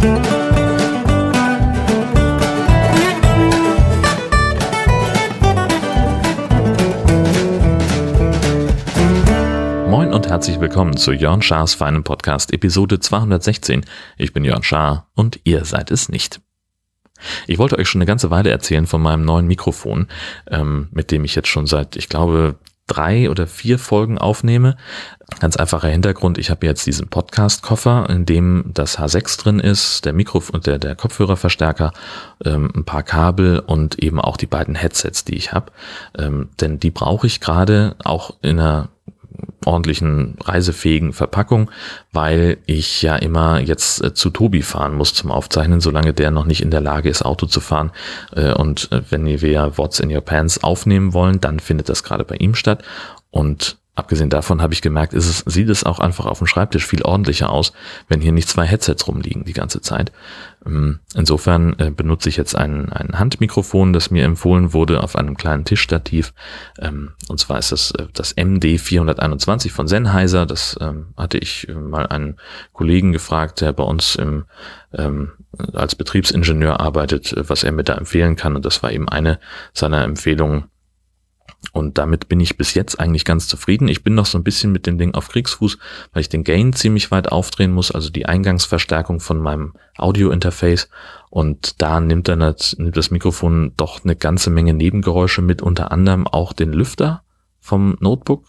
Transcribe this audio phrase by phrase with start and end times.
[0.00, 0.08] Moin
[10.14, 13.84] und herzlich willkommen zu Jörn Schars feinem Podcast Episode 216.
[14.16, 16.40] Ich bin Jörn Schaar und ihr seid es nicht.
[17.46, 20.06] Ich wollte euch schon eine ganze Weile erzählen von meinem neuen Mikrofon,
[20.46, 22.58] ähm, mit dem ich jetzt schon seit, ich glaube,
[22.90, 24.76] drei oder vier Folgen aufnehme.
[25.38, 30.12] Ganz einfacher Hintergrund, ich habe jetzt diesen Podcast-Koffer, in dem das H6 drin ist, der
[30.12, 31.92] Mikrofon, der, der Kopfhörerverstärker,
[32.44, 35.70] ähm, ein paar Kabel und eben auch die beiden Headsets, die ich habe.
[36.18, 38.88] Ähm, denn die brauche ich gerade auch in einer
[39.64, 41.70] ordentlichen reisefähigen Verpackung,
[42.12, 46.46] weil ich ja immer jetzt äh, zu Tobi fahren muss zum Aufzeichnen, solange der noch
[46.46, 47.90] nicht in der Lage ist, Auto zu fahren.
[48.34, 52.24] Äh, und äh, wenn wir What's in Your Pants aufnehmen wollen, dann findet das gerade
[52.24, 52.82] bei ihm statt.
[53.30, 56.86] Und Abgesehen davon habe ich gemerkt, ist es, sieht es auch einfach auf dem Schreibtisch
[56.86, 57.74] viel ordentlicher aus,
[58.08, 60.10] wenn hier nicht zwei Headsets rumliegen die ganze Zeit.
[60.64, 65.36] Ähm, insofern äh, benutze ich jetzt ein, ein Handmikrofon, das mir empfohlen wurde auf einem
[65.36, 66.32] kleinen Tischstativ.
[66.78, 70.46] Ähm, und zwar ist das äh, das MD421 von Sennheiser.
[70.46, 72.38] Das ähm, hatte ich äh, mal einen
[72.72, 74.46] Kollegen gefragt, der bei uns im,
[75.72, 78.56] als Betriebsingenieur arbeitet, was er mir da empfehlen kann.
[78.56, 79.38] Und das war eben eine
[79.72, 80.64] seiner Empfehlungen
[81.72, 83.88] und damit bin ich bis jetzt eigentlich ganz zufrieden.
[83.88, 85.78] Ich bin noch so ein bisschen mit dem Ding auf Kriegsfuß,
[86.12, 90.88] weil ich den Gain ziemlich weit aufdrehen muss, also die Eingangsverstärkung von meinem Audio-Interface.
[91.30, 95.92] Und da nimmt dann das, nimmt das Mikrofon doch eine ganze Menge Nebengeräusche mit, unter
[95.92, 97.22] anderem auch den Lüfter
[97.60, 98.44] vom Notebook,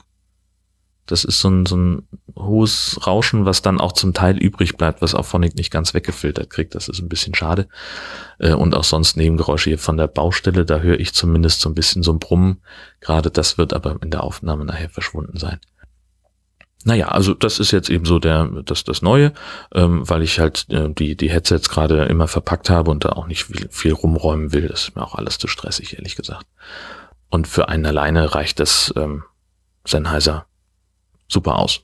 [1.11, 5.01] das ist so ein, so ein hohes Rauschen, was dann auch zum Teil übrig bleibt,
[5.01, 6.73] was auch Phonic nicht ganz weggefiltert kriegt.
[6.73, 7.67] Das ist ein bisschen schade.
[8.39, 11.75] Äh, und auch sonst Nebengeräusche hier von der Baustelle, da höre ich zumindest so ein
[11.75, 12.61] bisschen so ein Brummen.
[13.01, 15.59] Gerade das wird aber in der Aufnahme nachher verschwunden sein.
[16.83, 19.33] Naja, also das ist jetzt eben so der, das, das Neue,
[19.75, 23.27] ähm, weil ich halt äh, die, die Headsets gerade immer verpackt habe und da auch
[23.27, 24.67] nicht viel, viel rumräumen will.
[24.67, 26.47] Das ist mir auch alles zu stressig, ehrlich gesagt.
[27.29, 29.23] Und für einen alleine reicht das ähm,
[29.85, 30.47] Sennheiser
[31.31, 31.83] super aus.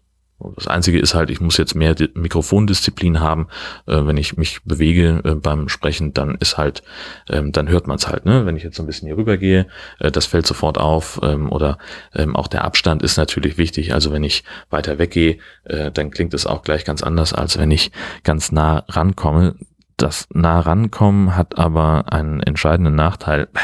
[0.55, 3.47] Das Einzige ist halt, ich muss jetzt mehr Mikrofondisziplin haben.
[3.87, 6.83] Äh, wenn ich mich bewege äh, beim Sprechen, dann ist halt,
[7.27, 8.25] ähm, dann hört man es halt.
[8.25, 8.45] Ne?
[8.45, 9.65] Wenn ich jetzt so ein bisschen hier rüber gehe,
[9.99, 11.19] äh, das fällt sofort auf.
[11.23, 11.79] Ähm, oder
[12.13, 13.95] ähm, auch der Abstand ist natürlich wichtig.
[13.95, 17.71] Also wenn ich weiter weggehe, äh, dann klingt es auch gleich ganz anders, als wenn
[17.71, 17.91] ich
[18.23, 19.55] ganz nah rankomme.
[19.97, 23.47] Das nah rankommen hat aber einen entscheidenden Nachteil.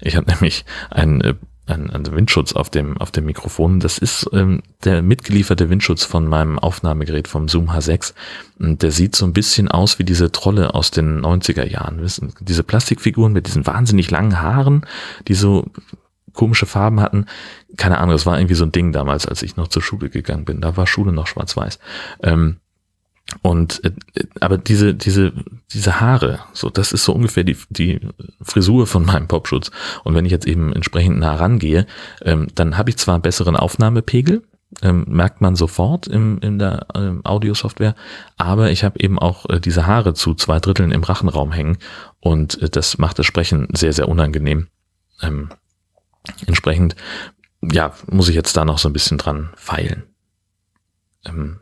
[0.00, 1.34] Ich habe nämlich einen äh,
[1.68, 3.80] ein, ein Windschutz auf dem, auf dem Mikrofon.
[3.80, 8.14] Das ist ähm, der mitgelieferte Windschutz von meinem Aufnahmegerät vom Zoom H6.
[8.58, 12.00] Und der sieht so ein bisschen aus wie diese Trolle aus den 90er Jahren.
[12.00, 12.32] Wissen?
[12.40, 14.86] Diese Plastikfiguren mit diesen wahnsinnig langen Haaren,
[15.28, 15.66] die so
[16.32, 17.26] komische Farben hatten.
[17.76, 20.44] Keine Ahnung, das war irgendwie so ein Ding damals, als ich noch zur Schule gegangen
[20.44, 20.60] bin.
[20.60, 21.78] Da war Schule noch schwarz-weiß.
[22.22, 22.58] Ähm,
[23.42, 23.92] und äh,
[24.40, 25.32] aber diese diese
[25.72, 28.00] diese Haare, so das ist so ungefähr die die
[28.42, 29.70] Frisur von meinem Popschutz.
[30.04, 31.86] Und wenn ich jetzt eben entsprechend nah rangehe,
[32.22, 34.42] ähm, dann habe ich zwar einen besseren Aufnahmepegel,
[34.82, 37.94] ähm, merkt man sofort im, in der ähm, Audiosoftware,
[38.36, 41.78] aber ich habe eben auch äh, diese Haare zu zwei Dritteln im Rachenraum hängen
[42.20, 44.68] und äh, das macht das Sprechen sehr sehr unangenehm.
[45.22, 45.50] Ähm,
[46.46, 46.96] entsprechend
[47.62, 50.04] ja muss ich jetzt da noch so ein bisschen dran feilen.
[51.24, 51.60] Ähm,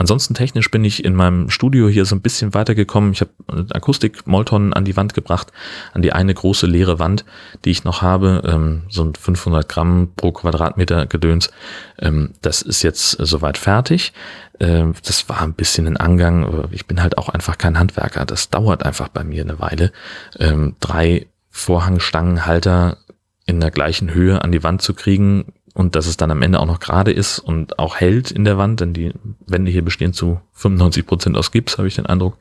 [0.00, 3.12] Ansonsten technisch bin ich in meinem Studio hier so ein bisschen weitergekommen.
[3.12, 5.52] Ich habe Akustik-Molton an die Wand gebracht,
[5.92, 7.26] an die eine große leere Wand,
[7.66, 11.50] die ich noch habe, ähm, so ein 500 Gramm pro Quadratmeter Gedöns.
[11.98, 14.14] Ähm, das ist jetzt soweit fertig.
[14.58, 16.70] Ähm, das war ein bisschen ein Angang.
[16.70, 18.24] Ich bin halt auch einfach kein Handwerker.
[18.24, 19.92] Das dauert einfach bei mir eine Weile.
[20.38, 22.96] Ähm, drei Vorhangstangenhalter
[23.44, 26.60] in der gleichen Höhe an die Wand zu kriegen, und dass es dann am Ende
[26.60, 29.14] auch noch gerade ist und auch hält in der Wand, denn die
[29.46, 32.36] Wände hier bestehen zu 95 Prozent aus Gips, habe ich den Eindruck.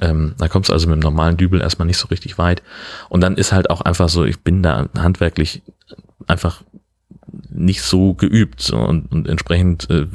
[0.00, 2.62] Ähm, da kommt es also mit dem normalen Dübel erstmal nicht so richtig weit.
[3.08, 5.62] Und dann ist halt auch einfach so, ich bin da handwerklich
[6.28, 6.62] einfach
[7.50, 10.06] nicht so geübt so, und, und entsprechend äh,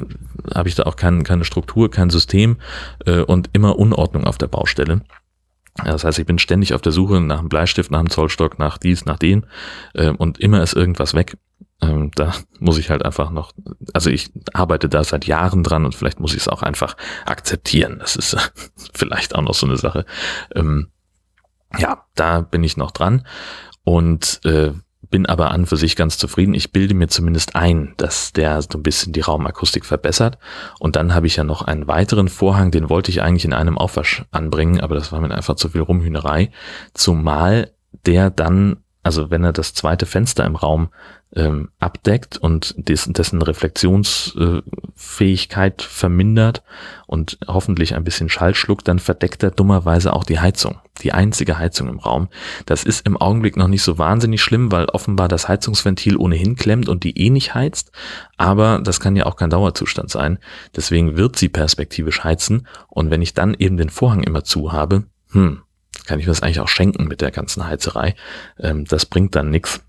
[0.54, 2.56] habe ich da auch kein, keine Struktur, kein System
[3.04, 5.02] äh, und immer Unordnung auf der Baustelle.
[5.76, 8.78] Das heißt, ich bin ständig auf der Suche nach einem Bleistift, nach einem Zollstock, nach
[8.78, 9.44] dies, nach dem
[9.92, 11.36] äh, und immer ist irgendwas weg.
[11.82, 13.52] Ähm, da muss ich halt einfach noch,
[13.92, 16.96] also ich arbeite da seit Jahren dran und vielleicht muss ich es auch einfach
[17.26, 17.98] akzeptieren.
[17.98, 18.38] Das ist äh,
[18.94, 20.04] vielleicht auch noch so eine Sache.
[20.54, 20.88] Ähm,
[21.78, 23.26] ja, da bin ich noch dran
[23.82, 24.72] und äh,
[25.10, 26.54] bin aber an für sich ganz zufrieden.
[26.54, 30.38] Ich bilde mir zumindest ein, dass der so ein bisschen die Raumakustik verbessert.
[30.78, 33.78] Und dann habe ich ja noch einen weiteren Vorhang, den wollte ich eigentlich in einem
[33.78, 36.50] Aufwasch anbringen, aber das war mir einfach zu viel Rumhühnerei.
[36.94, 37.70] Zumal
[38.06, 40.88] der dann Also wenn er das zweite Fenster im Raum
[41.36, 46.64] ähm, abdeckt und dessen, dessen Reflexionsfähigkeit äh, vermindert
[47.06, 51.58] und hoffentlich ein bisschen Schall schluckt, dann verdeckt er dummerweise auch die Heizung, die einzige
[51.58, 52.28] Heizung im Raum.
[52.64, 56.88] Das ist im Augenblick noch nicht so wahnsinnig schlimm, weil offenbar das Heizungsventil ohnehin klemmt
[56.88, 57.92] und die eh nicht heizt,
[58.38, 60.38] aber das kann ja auch kein Dauerzustand sein.
[60.74, 65.04] Deswegen wird sie perspektivisch heizen und wenn ich dann eben den Vorhang immer zu habe,
[65.32, 65.60] hm,
[66.06, 68.14] kann ich mir das eigentlich auch schenken mit der ganzen Heizerei.
[68.58, 69.80] Ähm, das bringt dann nichts.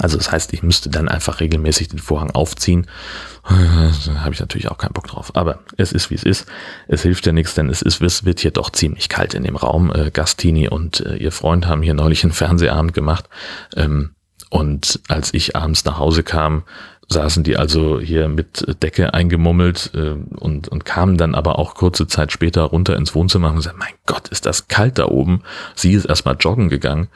[0.00, 2.86] Also das heißt, ich müsste dann einfach regelmäßig den Vorhang aufziehen.
[3.44, 5.36] Da habe ich natürlich auch keinen Bock drauf.
[5.36, 6.46] Aber es ist, wie es ist.
[6.88, 9.56] Es hilft ja nichts, denn es ist, es wird hier doch ziemlich kalt in dem
[9.56, 9.92] Raum.
[9.94, 13.28] Äh, Gastini und äh, ihr Freund haben hier neulich einen Fernsehabend gemacht.
[13.76, 14.14] Ähm,
[14.50, 16.64] und als ich abends nach Hause kam,
[17.08, 22.06] saßen die also hier mit Decke eingemummelt äh, und, und kamen dann aber auch kurze
[22.06, 25.42] Zeit später runter ins Wohnzimmer und gesagt, mein Gott, ist das kalt da oben.
[25.74, 27.08] Sie ist erstmal joggen gegangen,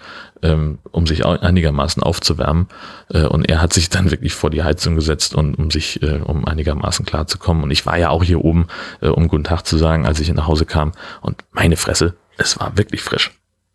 [0.43, 2.69] ähm, um sich einigermaßen aufzuwärmen.
[3.08, 6.20] Äh, und er hat sich dann wirklich vor die Heizung gesetzt und um sich, äh,
[6.25, 7.62] um einigermaßen klar zu kommen.
[7.62, 8.67] Und ich war ja auch hier oben,
[9.00, 10.93] äh, um guten Tag zu sagen, als ich nach Hause kam.
[11.20, 13.32] Und meine Fresse, es war wirklich frisch.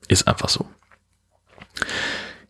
[0.07, 0.65] Ist einfach so.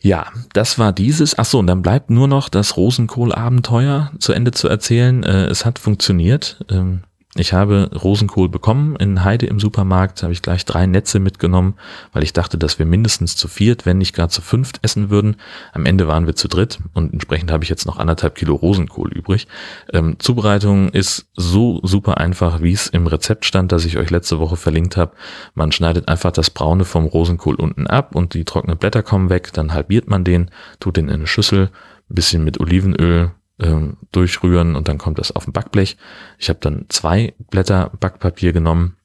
[0.04, 1.40] Ja, das war dieses.
[1.40, 5.24] Ach so, und dann bleibt nur noch das Rosenkohl-Abenteuer zu Ende zu erzählen.
[5.24, 6.64] Äh, es hat funktioniert.
[6.70, 7.04] Ähm,
[7.36, 11.74] ich habe Rosenkohl bekommen in Heide im Supermarkt, habe ich gleich drei Netze mitgenommen,
[12.12, 15.38] weil ich dachte, dass wir mindestens zu viert, wenn nicht gar zu fünft essen würden.
[15.72, 19.12] Am Ende waren wir zu dritt und entsprechend habe ich jetzt noch anderthalb Kilo Rosenkohl
[19.12, 19.48] übrig.
[19.92, 24.40] Ähm, Zubereitung ist so super einfach, wie es im Rezept stand, das ich euch letzte
[24.40, 25.14] Woche verlinkt habe.
[25.56, 29.52] Man schneidet einfach das Braune vom Rosenkohl unten ab und die trockenen Blätter kommen weg,
[29.54, 31.72] dann halbiert man den, tut den in eine Schüssel,
[32.10, 35.98] bisschen mit Olivenöl, ähm, durchrühren und dann kommt das auf ein Backblech.
[36.38, 38.98] Ich habe dann zwei Blätter Backpapier genommen,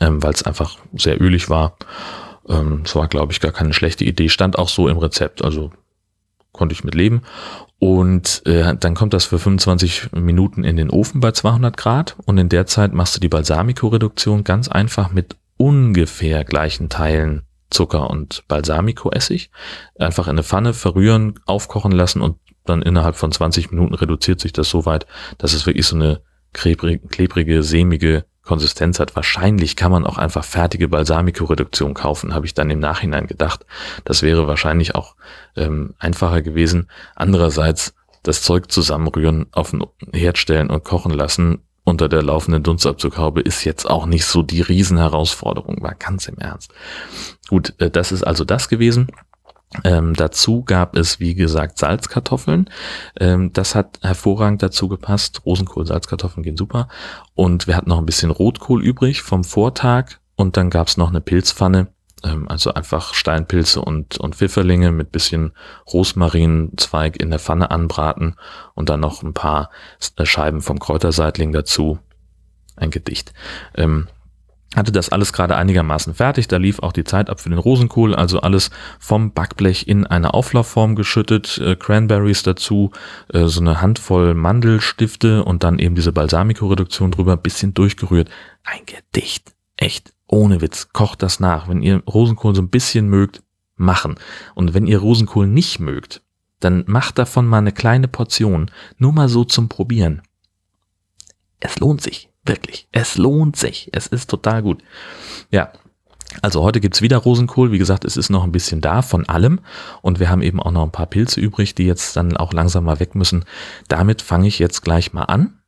[0.00, 1.76] ähm, weil es einfach sehr ölig war.
[2.48, 4.28] Ähm, das war, glaube ich, gar keine schlechte Idee.
[4.28, 5.72] Stand auch so im Rezept, also
[6.52, 7.22] konnte ich mit leben.
[7.78, 12.38] Und äh, dann kommt das für 25 Minuten in den Ofen bei 200 Grad und
[12.38, 18.44] in der Zeit machst du die Balsamico-Reduktion ganz einfach mit ungefähr gleichen Teilen Zucker und
[18.48, 19.50] Balsamico-Essig.
[19.98, 24.52] Einfach in eine Pfanne verrühren, aufkochen lassen und dann innerhalb von 20 Minuten reduziert sich
[24.52, 25.06] das so weit,
[25.38, 26.20] dass es wirklich so eine
[26.52, 29.16] klebrige, klebrige sämige Konsistenz hat.
[29.16, 33.64] Wahrscheinlich kann man auch einfach fertige Balsamico-Reduktion kaufen, habe ich dann im Nachhinein gedacht.
[34.04, 35.16] Das wäre wahrscheinlich auch
[35.56, 36.88] ähm, einfacher gewesen.
[37.14, 43.42] Andererseits das Zeug zusammenrühren, auf den Herd stellen und kochen lassen unter der laufenden Dunstabzughaube
[43.42, 46.72] ist jetzt auch nicht so die Riesenherausforderung, war ganz im Ernst.
[47.48, 49.08] Gut, äh, das ist also das gewesen.
[49.82, 52.70] Ähm, dazu gab es, wie gesagt, Salzkartoffeln.
[53.18, 55.42] Ähm, das hat hervorragend dazu gepasst.
[55.44, 56.88] Rosenkohl, Salzkartoffeln gehen super.
[57.34, 60.18] Und wir hatten noch ein bisschen Rotkohl übrig vom Vortag.
[60.36, 61.88] Und dann gab's noch eine Pilzpfanne.
[62.22, 65.52] Ähm, also einfach Steinpilze und, und Pfifferlinge mit bisschen
[65.92, 68.36] Rosmarinzweig in der Pfanne anbraten.
[68.74, 69.70] Und dann noch ein paar
[70.16, 71.98] äh, Scheiben vom Kräuterseitling dazu.
[72.76, 73.32] Ein Gedicht.
[74.74, 76.48] Hatte das alles gerade einigermaßen fertig.
[76.48, 80.34] Da lief auch die Zeit ab für den Rosenkohl, also alles vom Backblech in eine
[80.34, 82.90] Auflaufform geschüttet, äh, Cranberries dazu,
[83.32, 88.28] äh, so eine Handvoll Mandelstifte und dann eben diese Balsamico-Reduktion drüber, bisschen durchgerührt.
[88.64, 89.54] Ein Gedicht.
[89.76, 90.12] Echt.
[90.26, 90.88] Ohne Witz.
[90.92, 91.68] Kocht das nach.
[91.68, 93.42] Wenn ihr Rosenkohl so ein bisschen mögt,
[93.76, 94.16] machen.
[94.54, 96.22] Und wenn ihr Rosenkohl nicht mögt,
[96.60, 98.70] dann macht davon mal eine kleine Portion.
[98.98, 100.22] Nur mal so zum Probieren.
[101.60, 102.30] Es lohnt sich.
[102.44, 102.88] Wirklich.
[102.92, 103.88] Es lohnt sich.
[103.92, 104.82] Es ist total gut.
[105.50, 105.72] Ja.
[106.42, 107.70] Also heute gibt's wieder Rosenkohl.
[107.70, 109.60] Wie gesagt, es ist noch ein bisschen da von allem.
[110.02, 112.84] Und wir haben eben auch noch ein paar Pilze übrig, die jetzt dann auch langsam
[112.84, 113.44] mal weg müssen.
[113.88, 115.60] Damit fange ich jetzt gleich mal an,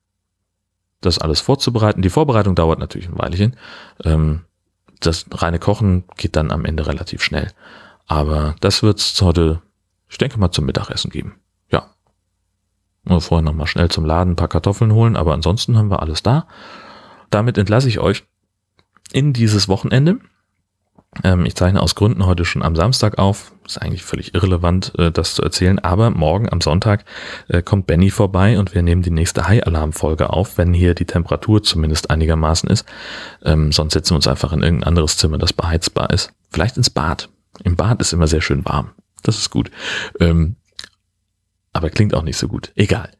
[1.01, 2.03] das alles vorzubereiten.
[2.03, 3.57] Die Vorbereitung dauert natürlich ein Weilchen.
[4.05, 4.43] Ähm,
[5.01, 7.53] das reine Kochen geht dann am Ende relativ schnell.
[8.07, 9.63] Aber das wird's heute,
[10.09, 11.37] ich denke mal, zum Mittagessen geben.
[13.07, 16.23] Nur vorher nochmal schnell zum Laden ein paar Kartoffeln holen, aber ansonsten haben wir alles
[16.23, 16.47] da.
[17.31, 18.25] Damit entlasse ich euch
[19.13, 20.19] in dieses Wochenende.
[21.25, 23.53] Ähm, ich zeichne aus Gründen heute schon am Samstag auf.
[23.65, 27.05] Ist eigentlich völlig irrelevant, äh, das zu erzählen, aber morgen am Sonntag
[27.49, 31.63] äh, kommt Benny vorbei und wir nehmen die nächste High-Alarm-Folge auf, wenn hier die Temperatur
[31.63, 32.87] zumindest einigermaßen ist.
[33.45, 36.33] Ähm, sonst setzen wir uns einfach in irgendein anderes Zimmer, das beheizbar ist.
[36.51, 37.29] Vielleicht ins Bad.
[37.65, 38.91] Im Bad ist immer sehr schön warm.
[39.23, 39.71] Das ist gut.
[40.21, 40.57] Ähm,
[41.77, 42.73] aber klingt auch nicht so gut.
[42.75, 43.11] Egal.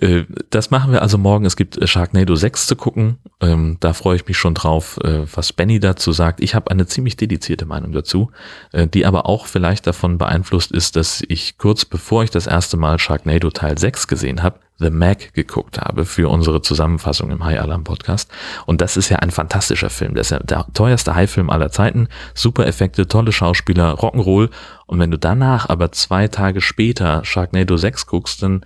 [0.00, 1.44] Äh, das machen wir also morgen.
[1.44, 3.18] Es gibt äh, Sharknado 6 zu gucken.
[3.40, 6.40] Ähm, da freue ich mich schon drauf, äh, was Benny dazu sagt.
[6.40, 8.30] Ich habe eine ziemlich dedizierte Meinung dazu,
[8.72, 12.98] die aber auch vielleicht davon beeinflusst ist, dass ich kurz bevor ich das erste Mal
[12.98, 17.84] Sharknado Teil 6 gesehen habe, The Mac geguckt habe für unsere Zusammenfassung im High Alarm
[17.84, 18.30] Podcast.
[18.66, 20.14] Und das ist ja ein fantastischer Film.
[20.14, 22.08] Das ist ja der teuerste High-Film aller Zeiten.
[22.34, 24.50] Super Effekte, tolle Schauspieler, Rock'n'Roll.
[24.86, 28.64] Und wenn du danach aber zwei Tage später Sharknado 6 guckst, dann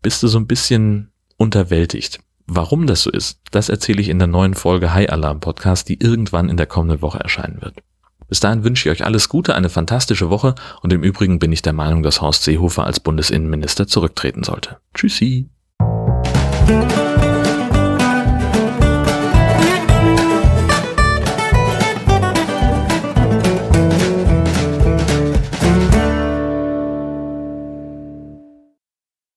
[0.00, 2.20] bist du so ein bisschen unterwältigt.
[2.46, 6.00] Warum das so ist, das erzähle ich in der neuen Folge High Alarm Podcast, die
[6.00, 7.82] irgendwann in der kommenden Woche erscheinen wird.
[8.28, 11.62] Bis dahin wünsche ich euch alles Gute, eine fantastische Woche und im Übrigen bin ich
[11.62, 14.78] der Meinung, dass Horst Seehofer als Bundesinnenminister zurücktreten sollte.
[14.94, 15.48] Tschüssi.